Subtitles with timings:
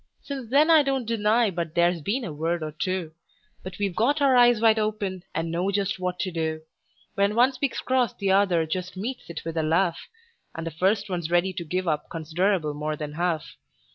[0.23, 3.11] Since then I don't deny but there's been a word or two;
[3.63, 6.61] But we've got our eyes wide open, and know just what to do:
[7.13, 10.07] When one speaks cross the other just meets it with a laugh,
[10.55, 13.57] And the first one's ready to give up considerable more than half.